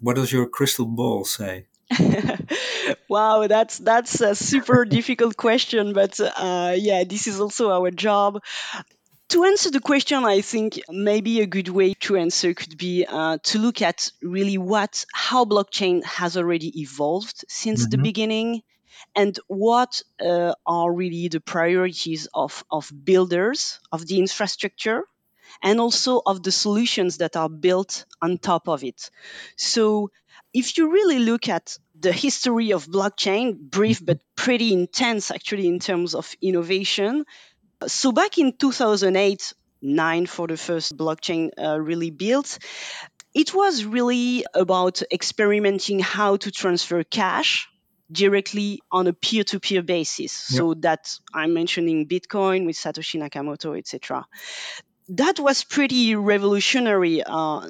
What 0.00 0.16
does 0.16 0.32
your 0.32 0.46
crystal 0.48 0.84
ball 0.84 1.24
say? 1.24 1.66
wow, 3.08 3.46
that's 3.46 3.78
that's 3.78 4.20
a 4.20 4.34
super 4.34 4.84
difficult 4.84 5.36
question, 5.36 5.92
but 5.92 6.18
uh, 6.20 6.74
yeah, 6.76 7.04
this 7.04 7.26
is 7.26 7.40
also 7.40 7.70
our 7.70 7.90
job 7.90 8.42
to 9.34 9.42
answer 9.42 9.68
the 9.68 9.80
question, 9.80 10.24
I 10.24 10.42
think 10.42 10.80
maybe 10.88 11.40
a 11.40 11.46
good 11.46 11.68
way 11.68 11.94
to 12.02 12.16
answer 12.16 12.54
could 12.54 12.78
be 12.78 13.04
uh, 13.04 13.38
to 13.42 13.58
look 13.58 13.82
at 13.82 14.12
really 14.22 14.58
what 14.58 15.04
how 15.12 15.44
blockchain 15.44 16.04
has 16.04 16.36
already 16.36 16.80
evolved 16.80 17.44
since 17.48 17.80
mm-hmm. 17.80 17.90
the 17.90 17.98
beginning, 17.98 18.62
and 19.16 19.36
what 19.48 20.02
uh, 20.24 20.54
are 20.64 20.92
really 20.92 21.26
the 21.26 21.40
priorities 21.40 22.28
of 22.32 22.62
of 22.70 22.92
builders 23.04 23.80
of 23.90 24.06
the 24.06 24.20
infrastructure, 24.20 25.02
and 25.60 25.80
also 25.80 26.22
of 26.24 26.44
the 26.44 26.52
solutions 26.52 27.16
that 27.16 27.34
are 27.34 27.48
built 27.48 28.04
on 28.22 28.38
top 28.38 28.68
of 28.68 28.84
it. 28.84 29.10
So, 29.56 30.12
if 30.52 30.78
you 30.78 30.92
really 30.92 31.18
look 31.18 31.48
at 31.48 31.76
the 31.98 32.12
history 32.12 32.72
of 32.72 32.86
blockchain, 32.86 33.58
brief 33.58 33.98
but 34.06 34.20
pretty 34.36 34.72
intense 34.72 35.32
actually 35.32 35.66
in 35.66 35.80
terms 35.80 36.14
of 36.14 36.36
innovation 36.40 37.24
so 37.86 38.12
back 38.12 38.38
in 38.38 38.52
2008, 38.56 39.52
nine 39.82 40.26
for 40.26 40.46
the 40.48 40.56
first 40.56 40.96
blockchain 40.96 41.50
uh, 41.58 41.78
really 41.78 42.10
built, 42.10 42.58
it 43.34 43.54
was 43.54 43.84
really 43.84 44.44
about 44.54 45.02
experimenting 45.12 45.98
how 45.98 46.36
to 46.36 46.50
transfer 46.50 47.02
cash 47.02 47.68
directly 48.10 48.80
on 48.92 49.06
a 49.06 49.12
peer-to-peer 49.12 49.82
basis. 49.82 50.50
Yep. 50.50 50.58
So 50.58 50.74
that 50.74 51.18
I'm 51.32 51.52
mentioning 51.54 52.06
Bitcoin 52.06 52.66
with 52.66 52.76
Satoshi 52.76 53.20
Nakamoto, 53.20 53.76
etc. 53.76 54.26
That 55.08 55.38
was 55.38 55.64
pretty 55.64 56.14
revolutionary 56.14 57.22
uh, 57.22 57.68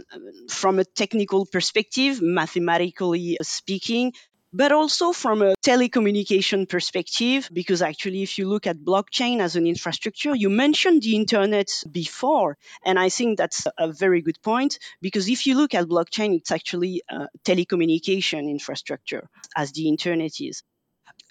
from 0.49 0.79
a 0.79 0.85
technical 0.85 1.47
perspective, 1.47 2.21
mathematically 2.23 3.39
speaking, 3.43 4.13
but 4.55 4.71
also 4.71 5.13
from 5.13 5.43
a 5.43 5.55
telecommunication 5.67 6.69
perspective, 6.69 7.51
because 7.53 7.83
actually, 7.83 8.23
if 8.23 8.39
you 8.39 8.49
look 8.49 8.69
at 8.69 8.79
blockchain 8.79 9.41
as 9.41 9.57
an 9.57 9.67
infrastructure, 9.67 10.35
you 10.35 10.49
mentioned 10.49 11.03
the 11.03 11.17
internet 11.17 11.69
before, 11.91 12.57
and 12.85 12.97
I 12.97 13.09
think 13.09 13.37
that's 13.37 13.67
a 13.77 13.93
very 13.93 14.23
good 14.23 14.41
point, 14.43 14.79
because 15.03 15.29
if 15.29 15.49
you 15.49 15.57
look 15.57 15.75
at 15.75 15.89
blockchain, 15.89 16.37
it's 16.37 16.53
actually 16.53 17.03
a 17.11 17.27
telecommunication 17.45 18.49
infrastructure 18.49 19.29
as 19.57 19.73
the 19.73 19.89
internet 19.89 20.41
is. 20.41 20.63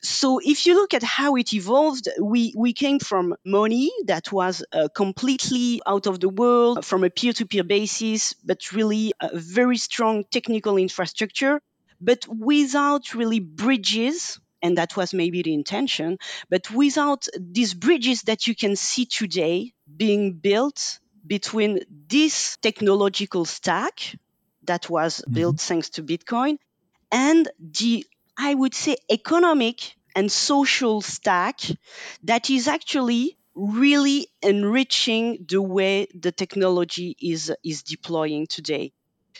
So 0.02 0.40
if 0.44 0.66
you 0.66 0.76
look 0.76 0.94
at 0.94 1.02
how 1.04 1.38
it 1.38 1.54
evolved, 1.54 2.10
we, 2.22 2.54
we 2.58 2.74
came 2.74 3.00
from 3.00 3.36
money 3.46 3.90
that 4.08 4.34
was 4.34 4.66
uh, 4.74 4.90
completely 4.94 5.82
out 5.88 6.08
of 6.08 6.20
the 6.20 6.28
world 6.28 6.84
from 6.84 7.06
a 7.06 7.10
peer-to-peer 7.10 7.64
basis, 7.64 8.34
but 8.44 8.74
really 8.74 9.14
a 9.22 9.30
very 9.40 9.78
strong 9.78 10.26
technical 10.30 10.76
infrastructure 10.76 11.62
but 12.02 12.26
without 12.28 13.14
really 13.14 13.40
bridges 13.40 14.40
and 14.62 14.78
that 14.78 14.96
was 14.96 15.14
maybe 15.14 15.42
the 15.42 15.54
intention, 15.54 16.18
but 16.50 16.72
without 16.72 17.28
these 17.38 17.74
bridges 17.74 18.22
that 18.24 18.48
you 18.48 18.56
can 18.56 18.78
see 18.78 19.06
today 19.06 19.74
being 19.98 20.34
built 20.34 21.00
between 21.26 21.80
this 22.08 22.58
technological 22.62 23.44
stack 23.46 24.16
that 24.64 24.90
was 24.90 25.20
mm-hmm. 25.20 25.34
built 25.34 25.60
thanks 25.60 25.90
to 25.90 26.04
Bitcoin 26.04 26.58
and 27.12 27.50
the, 27.60 28.06
I 28.38 28.54
would 28.54 28.74
say, 28.74 28.96
economic 29.12 29.96
and 30.16 30.32
social 30.32 31.02
stack 31.02 31.60
that 32.24 32.50
is 32.50 32.68
actually 32.68 33.38
really 33.56 34.28
enriching 34.42 35.46
the 35.48 35.62
way 35.62 36.08
the 36.16 36.32
technology 36.32 37.16
is, 37.22 37.52
is 37.64 37.84
deploying 37.84 38.48
today. 38.48 38.94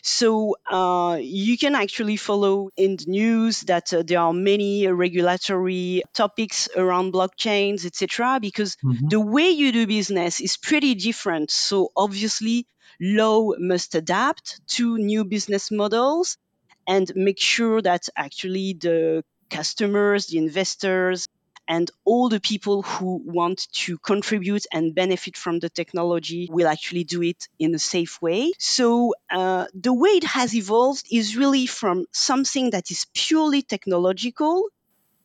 So 0.06 0.58
uh, 0.70 1.18
you 1.22 1.58
can 1.58 1.76
actually 1.76 2.18
follow 2.18 2.70
in 2.76 2.98
the 2.98 3.06
news 3.08 3.62
that 3.62 3.94
uh, 3.94 4.04
there 4.06 4.20
are 4.20 4.34
many 4.34 4.86
regulatory 4.88 6.04
topics 6.14 6.68
around 6.76 7.14
blockchains, 7.14 7.86
etc. 7.86 8.40
Because 8.42 8.76
mm-hmm. 8.84 9.08
the 9.08 9.22
way 9.22 9.52
you 9.52 9.72
do 9.72 9.88
business 9.88 10.42
is 10.42 10.58
pretty 10.58 10.94
different. 10.96 11.52
So 11.52 11.94
obviously, 11.96 12.68
law 13.00 13.54
must 13.58 13.96
adapt 13.96 14.60
to 14.76 14.98
new 14.98 15.24
business 15.24 15.72
models 15.72 16.38
and 16.86 17.10
make 17.16 17.40
sure 17.40 17.82
that 17.82 18.10
actually 18.18 18.74
the 18.74 19.24
customers, 19.50 20.28
the 20.28 20.38
investors, 20.38 21.30
and 21.68 21.90
all 22.06 22.30
the 22.30 22.40
people 22.40 22.82
who 22.82 23.22
want 23.26 23.68
to 23.72 23.98
contribute 23.98 24.66
and 24.72 24.96
benefit 24.96 25.38
from 25.38 25.60
the 25.60 25.70
technology 25.70 26.48
will 26.52 26.68
actually 26.68 27.04
do 27.04 27.22
it 27.22 27.48
in 27.60 27.74
a 27.76 27.80
safe 27.80 28.22
way. 28.22 28.52
So 28.60 29.14
uh, 29.32 29.66
the 29.74 29.94
way 29.94 30.10
it 30.10 30.24
has 30.26 30.56
evolved 30.56 31.06
is 31.12 31.38
really 31.38 31.66
from 31.66 32.06
something 32.12 32.72
that 32.72 32.92
is 32.92 33.06
purely 33.14 33.62
technological 33.62 34.70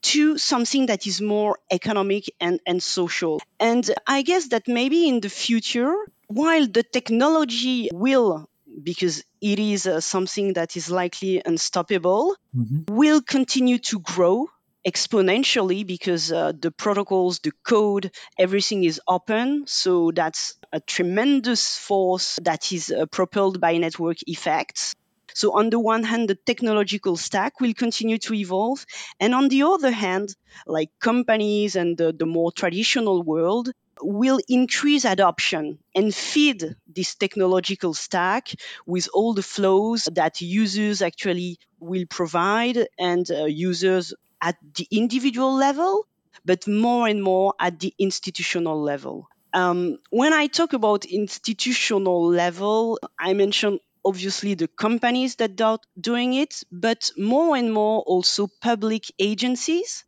to 0.00 0.38
something 0.38 0.86
that 0.86 1.06
is 1.06 1.20
more 1.20 1.58
economic 1.70 2.24
and, 2.40 2.60
and 2.66 2.82
social. 2.82 3.40
And 3.58 3.88
I 4.06 4.22
guess 4.22 4.48
that 4.48 4.68
maybe 4.68 5.08
in 5.08 5.20
the 5.20 5.28
future, 5.28 5.92
while 6.28 6.66
the 6.66 6.84
technology 6.84 7.90
will 7.92 8.48
because 8.80 9.24
it 9.40 9.58
is 9.58 9.86
uh, 9.86 10.00
something 10.00 10.52
that 10.52 10.76
is 10.76 10.90
likely 10.90 11.42
unstoppable, 11.44 12.36
mm-hmm. 12.56 12.94
will 12.94 13.20
continue 13.20 13.78
to 13.78 13.98
grow 13.98 14.48
exponentially 14.88 15.86
because 15.86 16.32
uh, 16.32 16.52
the 16.58 16.70
protocols, 16.70 17.40
the 17.40 17.52
code, 17.62 18.10
everything 18.38 18.84
is 18.84 19.00
open. 19.06 19.64
So 19.66 20.10
that's 20.14 20.54
a 20.72 20.80
tremendous 20.80 21.76
force 21.76 22.38
that 22.42 22.72
is 22.72 22.90
uh, 22.90 23.04
propelled 23.06 23.60
by 23.60 23.76
network 23.76 24.16
effects. 24.26 24.94
So, 25.34 25.52
on 25.52 25.70
the 25.70 25.78
one 25.78 26.02
hand, 26.02 26.28
the 26.28 26.34
technological 26.34 27.16
stack 27.16 27.60
will 27.60 27.74
continue 27.74 28.18
to 28.18 28.34
evolve. 28.34 28.84
And 29.20 29.34
on 29.34 29.48
the 29.48 29.62
other 29.64 29.90
hand, 29.90 30.34
like 30.66 30.90
companies 31.00 31.76
and 31.76 31.96
the, 31.96 32.12
the 32.12 32.26
more 32.26 32.50
traditional 32.50 33.22
world 33.22 33.70
will 34.00 34.40
increase 34.48 35.04
adoption 35.04 35.78
and 35.94 36.14
feed 36.14 36.74
this 36.86 37.14
technological 37.14 37.94
stack 37.94 38.48
with 38.86 39.08
all 39.12 39.34
the 39.34 39.42
flows 39.42 40.08
that 40.12 40.40
users 40.40 41.02
actually 41.02 41.58
will 41.78 42.06
provide 42.08 42.78
and 42.98 43.30
uh, 43.30 43.44
users 43.44 44.14
at 44.40 44.56
the 44.74 44.86
individual 44.90 45.54
level, 45.54 46.06
but 46.44 46.66
more 46.66 47.08
and 47.08 47.22
more 47.22 47.54
at 47.58 47.78
the 47.80 47.94
institutional 47.98 48.80
level. 48.80 49.28
Um, 49.52 49.98
when 50.10 50.32
I 50.32 50.46
talk 50.46 50.72
about 50.72 51.04
institutional 51.04 52.26
level, 52.26 52.98
I 53.18 53.32
mention 53.34 53.80
obviously 54.04 54.54
the 54.54 54.68
companies 54.68 55.36
that 55.36 55.60
are 55.60 55.78
doing 56.00 56.34
it, 56.34 56.62
but 56.70 57.10
more 57.16 57.56
and 57.56 57.72
more 57.72 58.02
also 58.02 58.48
public 58.60 59.04
agencies. 59.18 60.04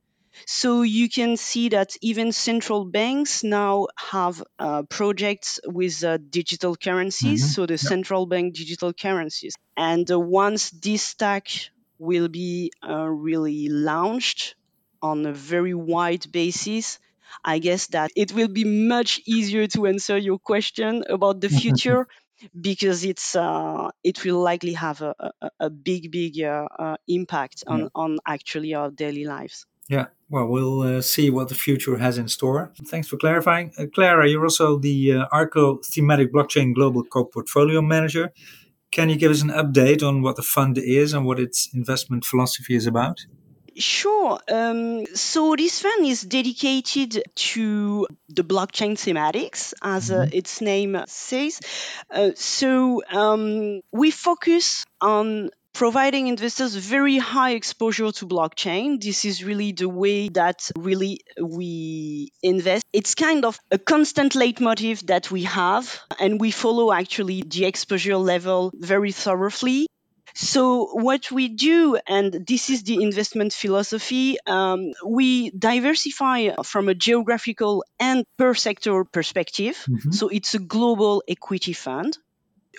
So 0.46 0.82
you 0.82 1.08
can 1.08 1.36
see 1.36 1.70
that 1.70 1.96
even 2.00 2.32
central 2.32 2.84
banks 2.84 3.42
now 3.44 3.88
have 3.96 4.42
uh, 4.58 4.82
projects 4.84 5.60
with 5.66 6.02
uh, 6.04 6.18
digital 6.18 6.76
currencies, 6.76 7.42
mm-hmm. 7.42 7.52
so 7.52 7.66
the 7.66 7.74
yep. 7.74 7.80
central 7.80 8.26
bank 8.26 8.54
digital 8.54 8.92
currencies. 8.92 9.54
And 9.76 10.10
uh, 10.10 10.18
once 10.18 10.70
this 10.70 11.02
stack 11.02 11.48
will 12.00 12.28
be 12.28 12.72
uh, 12.82 13.06
really 13.06 13.68
launched 13.68 14.56
on 15.02 15.26
a 15.26 15.32
very 15.32 15.74
wide 15.74 16.26
basis. 16.32 16.98
I 17.44 17.60
guess 17.60 17.88
that 17.88 18.10
it 18.16 18.32
will 18.32 18.48
be 18.48 18.64
much 18.64 19.20
easier 19.26 19.66
to 19.68 19.86
answer 19.86 20.18
your 20.18 20.38
question 20.38 21.04
about 21.08 21.40
the 21.40 21.48
future 21.62 22.08
because 22.58 23.04
it's 23.04 23.36
uh, 23.36 23.90
it 24.02 24.24
will 24.24 24.40
likely 24.40 24.72
have 24.72 25.02
a, 25.02 25.14
a, 25.20 25.50
a 25.60 25.70
big 25.70 26.10
big 26.10 26.40
uh, 26.42 26.66
uh, 26.78 26.96
impact 27.06 27.64
on, 27.66 27.80
yeah. 27.80 27.88
on 27.94 28.18
actually 28.26 28.74
our 28.74 28.90
daily 28.90 29.24
lives. 29.24 29.66
Yeah, 29.88 30.06
well, 30.28 30.46
we'll 30.46 30.82
uh, 30.82 31.00
see 31.02 31.30
what 31.30 31.48
the 31.48 31.56
future 31.56 31.96
has 31.98 32.16
in 32.16 32.28
store. 32.28 32.72
Thanks 32.86 33.08
for 33.08 33.16
clarifying. 33.16 33.72
Uh, 33.76 33.86
Klara, 33.86 34.30
you're 34.30 34.44
also 34.44 34.78
the 34.78 35.14
uh, 35.14 35.26
R-co 35.32 35.80
Thematic 35.84 36.32
Blockchain 36.32 36.74
Global 36.74 37.02
Co-Portfolio 37.02 37.82
Manager. 37.82 38.32
Can 38.92 39.08
you 39.08 39.16
give 39.16 39.30
us 39.30 39.42
an 39.42 39.50
update 39.50 40.06
on 40.06 40.22
what 40.22 40.36
the 40.36 40.42
fund 40.42 40.78
is 40.78 41.12
and 41.12 41.24
what 41.24 41.38
its 41.38 41.68
investment 41.72 42.24
philosophy 42.24 42.74
is 42.74 42.86
about? 42.86 43.20
Sure. 43.76 44.38
Um, 44.50 45.06
so 45.14 45.54
this 45.56 45.80
fund 45.80 46.04
is 46.04 46.22
dedicated 46.22 47.22
to 47.34 48.06
the 48.28 48.42
blockchain 48.42 48.92
thematics, 48.92 49.74
as 49.80 50.10
uh, 50.10 50.16
mm-hmm. 50.16 50.36
its 50.36 50.60
name 50.60 51.02
says. 51.06 51.60
Uh, 52.10 52.30
so 52.34 53.02
um, 53.10 53.80
we 53.92 54.10
focus 54.10 54.84
on 55.00 55.50
providing 55.72 56.26
investors 56.26 56.74
very 56.74 57.18
high 57.18 57.52
exposure 57.52 58.12
to 58.12 58.26
blockchain. 58.26 59.00
This 59.00 59.24
is 59.24 59.44
really 59.44 59.72
the 59.72 59.88
way 59.88 60.28
that 60.30 60.70
really 60.76 61.20
we 61.40 62.32
invest. 62.42 62.84
It's 62.92 63.14
kind 63.14 63.44
of 63.44 63.58
a 63.70 63.78
constant 63.78 64.34
leitmotif 64.34 65.06
that 65.06 65.30
we 65.30 65.44
have, 65.44 66.00
and 66.18 66.40
we 66.40 66.50
follow 66.50 66.92
actually 66.92 67.42
the 67.46 67.66
exposure 67.66 68.16
level 68.16 68.72
very 68.74 69.12
thoroughly. 69.12 69.86
So 70.34 70.86
what 70.92 71.30
we 71.30 71.48
do, 71.48 71.98
and 72.06 72.46
this 72.46 72.70
is 72.70 72.84
the 72.84 73.02
investment 73.02 73.52
philosophy, 73.52 74.36
um, 74.46 74.92
we 75.04 75.50
diversify 75.50 76.50
from 76.62 76.88
a 76.88 76.94
geographical 76.94 77.84
and 77.98 78.24
per 78.38 78.54
sector 78.54 79.04
perspective. 79.04 79.84
Mm-hmm. 79.88 80.12
So 80.12 80.28
it's 80.28 80.54
a 80.54 80.60
global 80.60 81.22
equity 81.28 81.72
fund. 81.72 82.16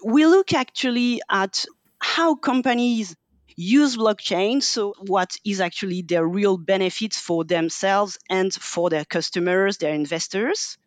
We 0.04 0.26
look 0.26 0.54
actually 0.54 1.22
at 1.30 1.66
how 2.02 2.36
companies 2.36 3.16
use 3.56 3.96
blockchain. 3.96 4.62
So, 4.62 4.94
what 5.00 5.38
is 5.46 5.62
actually 5.62 6.02
their 6.02 6.26
real 6.26 6.58
benefits 6.58 7.18
for 7.20 7.44
themselves 7.46 8.18
and 8.30 8.54
for 8.54 8.90
their 8.90 9.06
customers, 9.06 9.78
their 9.78 9.94
investors? 9.94 10.78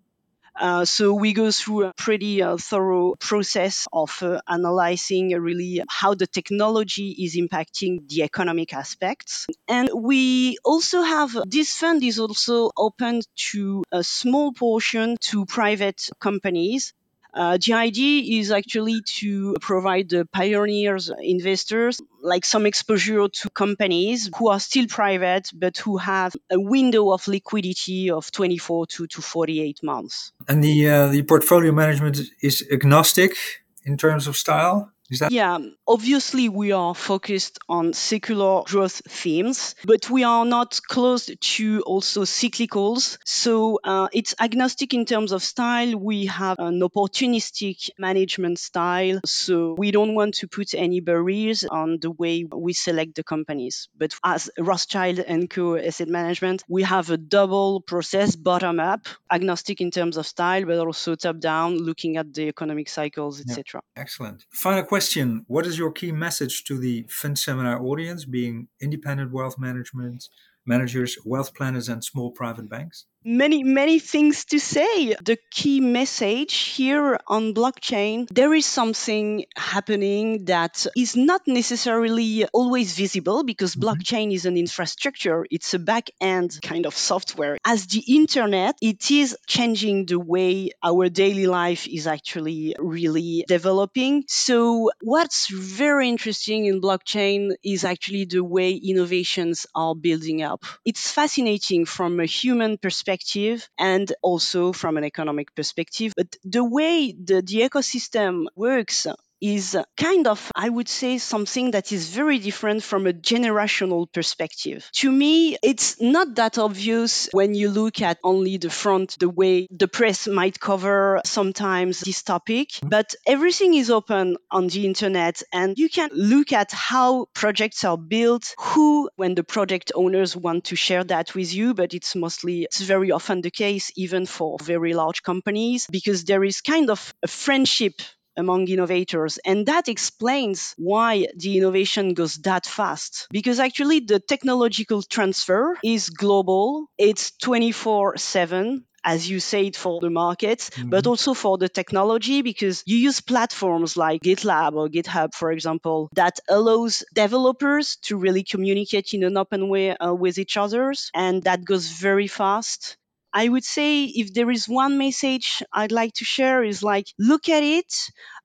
Uh, 0.56 0.84
so 0.84 1.14
we 1.14 1.32
go 1.32 1.50
through 1.50 1.86
a 1.86 1.92
pretty 1.94 2.40
uh, 2.40 2.56
thorough 2.56 3.14
process 3.18 3.88
of 3.92 4.16
uh, 4.22 4.40
analyzing 4.48 5.30
really 5.30 5.82
how 5.88 6.14
the 6.14 6.28
technology 6.28 7.10
is 7.10 7.34
impacting 7.34 8.08
the 8.08 8.22
economic 8.22 8.72
aspects. 8.72 9.48
And 9.66 9.90
we 9.92 10.58
also 10.64 11.02
have 11.02 11.36
this 11.46 11.74
fund 11.74 12.04
is 12.04 12.20
also 12.20 12.70
open 12.76 13.22
to 13.50 13.82
a 13.90 14.04
small 14.04 14.52
portion 14.52 15.16
to 15.22 15.44
private 15.44 16.08
companies 16.20 16.92
uh, 17.34 17.58
the 17.64 17.72
idea 17.72 18.40
is 18.40 18.52
actually 18.52 19.02
to 19.02 19.54
provide 19.60 20.08
the 20.08 20.24
pioneers, 20.26 21.10
investors, 21.20 22.00
like 22.22 22.44
some 22.44 22.64
exposure 22.64 23.28
to 23.28 23.50
companies 23.50 24.30
who 24.36 24.48
are 24.48 24.60
still 24.60 24.86
private, 24.86 25.50
but 25.52 25.76
who 25.78 25.96
have 25.96 26.36
a 26.50 26.60
window 26.60 27.10
of 27.10 27.26
liquidity 27.26 28.10
of 28.10 28.30
24 28.30 28.86
to, 28.86 29.06
to 29.08 29.20
48 29.20 29.82
months. 29.82 30.32
And 30.46 30.62
the, 30.62 30.88
uh, 30.88 31.08
the 31.08 31.22
portfolio 31.24 31.72
management 31.72 32.20
is 32.40 32.64
agnostic 32.72 33.36
in 33.84 33.96
terms 33.96 34.26
of 34.26 34.36
style? 34.36 34.93
That- 35.20 35.32
yeah, 35.32 35.58
obviously 35.86 36.48
we 36.48 36.72
are 36.72 36.94
focused 36.94 37.58
on 37.68 37.92
secular 37.92 38.62
growth 38.64 39.02
themes, 39.06 39.74
but 39.84 40.08
we 40.08 40.24
are 40.24 40.46
not 40.46 40.80
closed 40.88 41.38
to 41.40 41.82
also 41.82 42.22
cyclicals. 42.22 43.18
So 43.24 43.80
uh, 43.84 44.08
it's 44.12 44.34
agnostic 44.40 44.94
in 44.94 45.04
terms 45.04 45.32
of 45.32 45.42
style. 45.42 45.96
We 45.96 46.26
have 46.26 46.58
an 46.58 46.80
opportunistic 46.80 47.90
management 47.98 48.58
style. 48.58 49.20
So 49.26 49.74
we 49.76 49.90
don't 49.90 50.14
want 50.14 50.36
to 50.36 50.48
put 50.48 50.72
any 50.74 51.00
barriers 51.00 51.64
on 51.64 51.98
the 52.00 52.10
way 52.10 52.44
we 52.44 52.72
select 52.72 53.14
the 53.14 53.24
companies. 53.24 53.88
But 53.96 54.14
as 54.24 54.50
Rothschild 54.58 55.18
and 55.18 55.50
Co. 55.50 55.76
Asset 55.76 56.08
Management, 56.08 56.64
we 56.68 56.82
have 56.82 57.10
a 57.10 57.18
double 57.18 57.82
process, 57.82 58.36
bottom 58.36 58.80
up, 58.80 59.06
agnostic 59.30 59.82
in 59.82 59.90
terms 59.90 60.16
of 60.16 60.26
style, 60.26 60.64
but 60.64 60.78
also 60.78 61.14
top 61.14 61.40
down, 61.40 61.76
looking 61.76 62.16
at 62.16 62.32
the 62.32 62.48
economic 62.48 62.88
cycles, 62.88 63.40
etc. 63.40 63.82
Yeah. 63.96 64.02
Excellent. 64.02 64.44
Final 64.50 64.84
question 64.84 64.93
What 64.94 65.66
is 65.66 65.76
your 65.76 65.90
key 65.90 66.12
message 66.12 66.62
to 66.64 66.78
the 66.78 67.04
Fund 67.08 67.36
Seminar 67.36 67.82
audience, 67.82 68.24
being 68.24 68.68
independent 68.80 69.32
wealth 69.32 69.58
management 69.58 70.28
managers, 70.66 71.18
wealth 71.24 71.52
planners, 71.52 71.88
and 71.88 72.04
small 72.04 72.30
private 72.30 72.68
banks? 72.68 73.06
Many 73.24 73.64
many 73.64 73.98
things 73.98 74.44
to 74.46 74.58
say. 74.58 75.14
The 75.22 75.38
key 75.50 75.80
message 75.80 76.54
here 76.54 77.18
on 77.26 77.54
blockchain 77.54 78.26
there 78.30 78.52
is 78.52 78.66
something 78.66 79.46
happening 79.56 80.44
that 80.46 80.86
is 80.96 81.16
not 81.16 81.42
necessarily 81.46 82.44
always 82.52 82.96
visible 82.96 83.44
because 83.44 83.74
mm-hmm. 83.74 83.88
blockchain 83.88 84.34
is 84.34 84.44
an 84.44 84.56
infrastructure. 84.56 85.46
It's 85.50 85.72
a 85.74 85.78
back 85.78 86.10
end 86.20 86.58
kind 86.62 86.86
of 86.86 86.94
software. 86.94 87.56
As 87.64 87.86
the 87.86 88.02
internet 88.06 88.76
it 88.82 89.10
is 89.10 89.36
changing 89.46 90.06
the 90.06 90.18
way 90.18 90.70
our 90.82 91.08
daily 91.08 91.46
life 91.46 91.86
is 91.86 92.06
actually 92.06 92.76
really 92.78 93.44
developing. 93.48 94.24
So 94.28 94.90
what's 95.00 95.48
very 95.48 96.08
interesting 96.08 96.66
in 96.66 96.80
blockchain 96.80 97.54
is 97.64 97.84
actually 97.84 98.26
the 98.26 98.44
way 98.44 98.72
innovations 98.74 99.66
are 99.74 99.94
building 99.94 100.42
up. 100.42 100.64
It's 100.84 101.10
fascinating 101.10 101.86
from 101.86 102.20
a 102.20 102.26
human 102.26 102.76
perspective 102.78 103.13
perspective 103.14 103.68
and 103.78 104.12
also 104.22 104.72
from 104.72 104.96
an 104.96 105.04
economic 105.04 105.54
perspective. 105.54 106.12
But 106.16 106.36
the 106.44 106.64
way 106.64 107.12
the, 107.12 107.42
the 107.42 107.68
ecosystem 107.68 108.46
works 108.56 109.06
is 109.40 109.76
kind 109.96 110.26
of, 110.26 110.50
I 110.54 110.68
would 110.68 110.88
say, 110.88 111.18
something 111.18 111.72
that 111.72 111.92
is 111.92 112.08
very 112.08 112.38
different 112.38 112.82
from 112.82 113.06
a 113.06 113.12
generational 113.12 114.10
perspective. 114.12 114.88
To 114.94 115.10
me, 115.10 115.56
it's 115.62 116.00
not 116.00 116.34
that 116.36 116.58
obvious 116.58 117.28
when 117.32 117.54
you 117.54 117.70
look 117.70 118.00
at 118.00 118.18
only 118.24 118.56
the 118.58 118.70
front, 118.70 119.16
the 119.18 119.28
way 119.28 119.66
the 119.70 119.88
press 119.88 120.26
might 120.26 120.58
cover 120.60 121.20
sometimes 121.24 122.00
this 122.00 122.22
topic, 122.22 122.70
but 122.82 123.14
everything 123.26 123.74
is 123.74 123.90
open 123.90 124.36
on 124.50 124.68
the 124.68 124.86
internet 124.86 125.42
and 125.52 125.78
you 125.78 125.88
can 125.88 126.10
look 126.12 126.52
at 126.52 126.72
how 126.72 127.26
projects 127.34 127.84
are 127.84 127.98
built, 127.98 128.54
who, 128.58 129.10
when 129.16 129.34
the 129.34 129.44
project 129.44 129.92
owners 129.94 130.36
want 130.36 130.64
to 130.64 130.76
share 130.76 131.04
that 131.04 131.34
with 131.34 131.52
you, 131.52 131.74
but 131.74 131.94
it's 131.94 132.14
mostly, 132.14 132.62
it's 132.62 132.80
very 132.80 133.10
often 133.10 133.40
the 133.40 133.50
case 133.50 133.90
even 133.96 134.26
for 134.26 134.56
very 134.62 134.94
large 134.94 135.22
companies 135.22 135.86
because 135.90 136.24
there 136.24 136.44
is 136.44 136.60
kind 136.60 136.90
of 136.90 137.14
a 137.22 137.28
friendship 137.28 138.00
among 138.36 138.68
innovators. 138.68 139.38
And 139.44 139.66
that 139.66 139.88
explains 139.88 140.74
why 140.76 141.26
the 141.36 141.56
innovation 141.58 142.14
goes 142.14 142.36
that 142.36 142.66
fast. 142.66 143.26
Because 143.30 143.60
actually, 143.60 144.00
the 144.00 144.20
technological 144.20 145.02
transfer 145.02 145.76
is 145.82 146.10
global, 146.10 146.86
it's 146.98 147.32
24 147.38 148.16
7 148.18 148.84
as 149.04 149.28
you 149.28 149.38
said, 149.38 149.76
for 149.76 150.00
the 150.00 150.10
markets, 150.10 150.70
mm-hmm. 150.70 150.88
but 150.88 151.06
also 151.06 151.34
for 151.34 151.58
the 151.58 151.68
technology, 151.68 152.42
because 152.42 152.82
you 152.86 152.96
use 152.96 153.20
platforms 153.20 153.96
like 153.96 154.22
GitLab 154.22 154.72
or 154.74 154.88
GitHub, 154.88 155.34
for 155.34 155.52
example, 155.52 156.08
that 156.14 156.40
allows 156.48 157.04
developers 157.12 157.96
to 158.04 158.16
really 158.16 158.42
communicate 158.42 159.12
in 159.12 159.22
an 159.22 159.36
open 159.36 159.68
way 159.68 159.94
uh, 159.96 160.14
with 160.14 160.38
each 160.38 160.56
others, 160.56 161.10
and 161.14 161.42
that 161.42 161.64
goes 161.64 161.88
very 161.88 162.26
fast. 162.26 162.96
I 163.34 163.48
would 163.48 163.64
say 163.64 164.04
if 164.04 164.32
there 164.32 164.50
is 164.50 164.66
one 164.68 164.96
message 164.96 165.62
I'd 165.72 165.92
like 165.92 166.14
to 166.14 166.24
share 166.24 166.64
is 166.64 166.82
like 166.82 167.06
look 167.18 167.48
at 167.50 167.62
it 167.62 167.92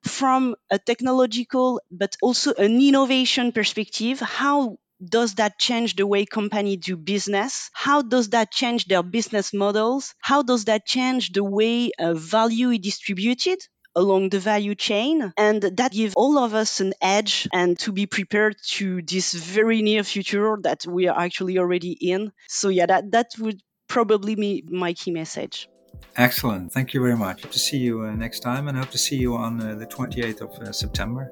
from 0.04 0.56
a 0.70 0.78
technological 0.78 1.80
but 1.90 2.16
also 2.22 2.52
an 2.54 2.80
innovation 2.80 3.52
perspective. 3.52 4.20
How 4.20 4.76
does 5.02 5.34
that 5.36 5.58
change 5.58 5.96
the 5.96 6.06
way 6.06 6.26
companies 6.26 6.78
do 6.84 6.96
business? 6.96 7.70
How 7.72 8.02
does 8.02 8.30
that 8.30 8.50
change 8.52 8.86
their 8.86 9.02
business 9.02 9.52
models? 9.54 10.14
How 10.20 10.42
does 10.42 10.66
that 10.66 10.84
change 10.86 11.32
the 11.32 11.44
way 11.44 11.90
uh, 11.98 12.14
value 12.14 12.70
is 12.70 12.80
distributed? 12.80 13.60
along 13.96 14.28
the 14.28 14.38
value 14.38 14.76
chain 14.76 15.32
and 15.36 15.62
that 15.62 15.90
gives 15.90 16.14
all 16.14 16.38
of 16.38 16.54
us 16.54 16.78
an 16.78 16.92
edge 17.02 17.48
and 17.52 17.76
to 17.76 17.90
be 17.90 18.06
prepared 18.06 18.54
to 18.64 19.02
this 19.02 19.32
very 19.34 19.82
near 19.82 20.04
future 20.04 20.56
that 20.62 20.86
we 20.86 21.08
are 21.08 21.18
actually 21.18 21.58
already 21.58 21.90
in 21.90 22.30
so 22.46 22.68
yeah 22.68 22.86
that 22.86 23.10
that 23.10 23.26
would 23.40 23.60
probably 23.90 24.36
me, 24.36 24.62
my 24.68 24.94
key 24.94 25.10
message. 25.10 25.68
Excellent. 26.16 26.72
Thank 26.72 26.94
you 26.94 27.00
very 27.00 27.16
much. 27.16 27.42
Hope 27.42 27.52
to 27.52 27.58
see 27.58 27.76
you 27.76 28.02
uh, 28.02 28.14
next 28.14 28.40
time 28.40 28.68
and 28.68 28.78
hope 28.78 28.90
to 28.90 28.98
see 28.98 29.16
you 29.16 29.36
on 29.36 29.60
uh, 29.60 29.74
the 29.74 29.86
28th 29.86 30.40
of 30.40 30.50
uh, 30.62 30.72
September. 30.72 31.30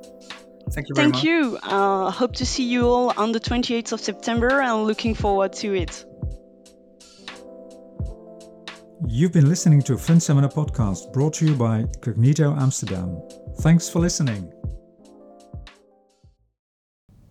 Thank 0.72 0.88
you 0.88 0.94
very 0.94 1.04
Thank 1.04 1.14
much. 1.14 1.24
you. 1.24 1.58
Uh, 1.62 2.10
hope 2.10 2.34
to 2.34 2.44
see 2.44 2.64
you 2.64 2.86
all 2.86 3.12
on 3.16 3.32
the 3.32 3.40
28th 3.40 3.92
of 3.92 4.00
September 4.00 4.60
and 4.60 4.84
looking 4.84 5.14
forward 5.14 5.52
to 5.54 5.74
it. 5.74 6.04
You've 9.06 9.32
been 9.32 9.48
listening 9.48 9.80
to 9.82 9.94
a 9.94 9.98
Fund 9.98 10.22
Seminar 10.22 10.50
podcast 10.50 11.12
brought 11.12 11.34
to 11.34 11.46
you 11.46 11.54
by 11.54 11.84
Cognito 12.00 12.60
Amsterdam. 12.60 13.22
Thanks 13.60 13.88
for 13.88 14.00
listening. 14.00 14.52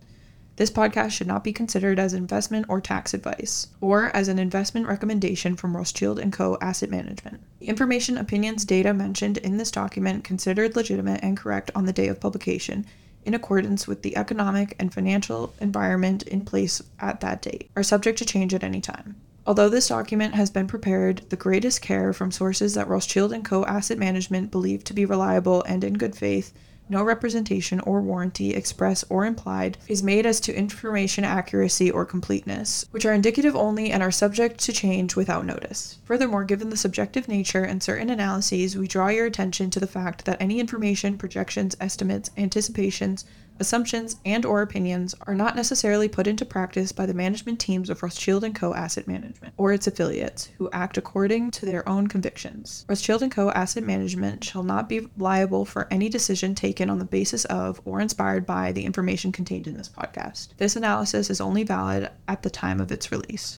This 0.58 0.72
podcast 0.72 1.12
should 1.12 1.28
not 1.28 1.44
be 1.44 1.52
considered 1.52 2.00
as 2.00 2.12
investment 2.12 2.66
or 2.68 2.80
tax 2.80 3.14
advice, 3.14 3.68
or 3.80 4.06
as 4.06 4.26
an 4.26 4.40
investment 4.40 4.88
recommendation 4.88 5.54
from 5.54 5.76
Rothschild 5.76 6.20
& 6.30 6.32
Co. 6.32 6.58
Asset 6.60 6.90
Management. 6.90 7.40
The 7.60 7.68
information, 7.68 8.18
opinions, 8.18 8.64
data 8.64 8.92
mentioned 8.92 9.38
in 9.38 9.56
this 9.56 9.70
document 9.70 10.24
considered 10.24 10.74
legitimate 10.74 11.20
and 11.22 11.36
correct 11.36 11.70
on 11.76 11.84
the 11.84 11.92
day 11.92 12.08
of 12.08 12.18
publication 12.18 12.86
in 13.24 13.34
accordance 13.34 13.86
with 13.86 14.02
the 14.02 14.16
economic 14.16 14.74
and 14.80 14.92
financial 14.92 15.54
environment 15.60 16.24
in 16.24 16.44
place 16.44 16.82
at 16.98 17.20
that 17.20 17.40
date, 17.40 17.70
are 17.76 17.84
subject 17.84 18.18
to 18.18 18.24
change 18.24 18.52
at 18.52 18.64
any 18.64 18.80
time. 18.80 19.14
Although 19.46 19.68
this 19.68 19.86
document 19.86 20.34
has 20.34 20.50
been 20.50 20.66
prepared 20.66 21.22
the 21.28 21.36
greatest 21.36 21.82
care 21.82 22.12
from 22.12 22.32
sources 22.32 22.74
that 22.74 22.88
Rothschild 22.88 23.32
& 23.42 23.44
Co. 23.44 23.64
Asset 23.64 23.96
Management 23.96 24.50
believe 24.50 24.82
to 24.82 24.92
be 24.92 25.04
reliable 25.04 25.62
and 25.68 25.84
in 25.84 25.94
good 25.94 26.16
faith, 26.16 26.52
no 26.88 27.02
representation 27.02 27.80
or 27.80 28.00
warranty, 28.00 28.54
express 28.54 29.04
or 29.08 29.24
implied, 29.24 29.78
is 29.88 30.02
made 30.02 30.26
as 30.26 30.40
to 30.40 30.54
information 30.54 31.24
accuracy 31.24 31.90
or 31.90 32.04
completeness, 32.04 32.84
which 32.90 33.04
are 33.04 33.12
indicative 33.12 33.54
only 33.54 33.90
and 33.90 34.02
are 34.02 34.10
subject 34.10 34.58
to 34.60 34.72
change 34.72 35.16
without 35.16 35.46
notice. 35.46 35.98
Furthermore, 36.04 36.44
given 36.44 36.70
the 36.70 36.76
subjective 36.76 37.28
nature 37.28 37.64
and 37.64 37.82
certain 37.82 38.10
analyses, 38.10 38.76
we 38.76 38.88
draw 38.88 39.08
your 39.08 39.26
attention 39.26 39.70
to 39.70 39.80
the 39.80 39.86
fact 39.86 40.24
that 40.24 40.40
any 40.40 40.60
information, 40.60 41.18
projections, 41.18 41.76
estimates, 41.80 42.30
anticipations, 42.36 43.24
assumptions 43.60 44.16
and 44.24 44.46
or 44.46 44.62
opinions 44.62 45.14
are 45.26 45.34
not 45.34 45.56
necessarily 45.56 46.08
put 46.08 46.26
into 46.26 46.44
practice 46.44 46.92
by 46.92 47.06
the 47.06 47.14
management 47.14 47.60
teams 47.60 47.90
of 47.90 48.02
Rothschild 48.02 48.44
& 48.54 48.54
Co. 48.54 48.74
Asset 48.74 49.06
Management 49.06 49.54
or 49.56 49.72
its 49.72 49.86
affiliates 49.86 50.46
who 50.58 50.70
act 50.72 50.96
according 50.96 51.50
to 51.50 51.66
their 51.66 51.86
own 51.88 52.06
convictions. 52.06 52.86
Rothschild 52.88 53.30
& 53.30 53.30
Co. 53.30 53.50
Asset 53.50 53.84
Management 53.84 54.44
shall 54.44 54.62
not 54.62 54.88
be 54.88 55.08
liable 55.18 55.64
for 55.64 55.86
any 55.90 56.08
decision 56.08 56.54
taken 56.54 56.88
on 56.88 56.98
the 56.98 57.04
basis 57.04 57.44
of 57.46 57.80
or 57.84 58.00
inspired 58.00 58.46
by 58.46 58.72
the 58.72 58.84
information 58.84 59.32
contained 59.32 59.66
in 59.66 59.76
this 59.76 59.88
podcast. 59.88 60.56
This 60.56 60.76
analysis 60.76 61.28
is 61.28 61.40
only 61.40 61.64
valid 61.64 62.10
at 62.26 62.42
the 62.42 62.50
time 62.50 62.80
of 62.80 62.90
its 62.90 63.12
release. 63.12 63.57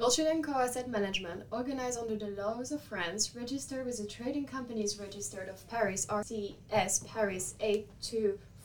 Rothschild 0.00 0.42
& 0.44 0.46
Co 0.46 0.52
Asset 0.52 0.88
Management, 0.88 1.42
organized 1.52 1.98
under 1.98 2.16
the 2.16 2.28
laws 2.28 2.72
of 2.72 2.80
France, 2.80 3.36
registered 3.36 3.84
with 3.84 3.98
the 3.98 4.06
Trading 4.06 4.46
Companies 4.46 4.98
Registered 4.98 5.50
of 5.50 5.68
Paris 5.68 6.06
RCS 6.06 7.06
Paris 7.06 7.54